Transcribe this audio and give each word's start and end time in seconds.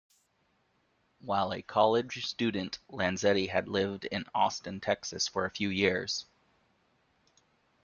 While 1.19 1.53
a 1.53 1.61
college 1.61 2.25
student, 2.25 2.79
Lanzetti 2.89 3.45
had 3.49 3.67
lived 3.67 4.05
in 4.05 4.25
Austin, 4.33 4.79
Texas 4.79 5.27
for 5.27 5.45
a 5.45 5.51
few 5.51 5.69
years. 5.69 6.25